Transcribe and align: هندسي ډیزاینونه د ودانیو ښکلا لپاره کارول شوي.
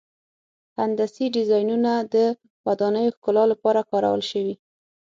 هندسي 0.79 1.25
ډیزاینونه 1.35 1.91
د 2.13 2.15
ودانیو 2.67 3.15
ښکلا 3.15 3.43
لپاره 3.51 3.87
کارول 3.91 4.21
شوي. 4.31 4.55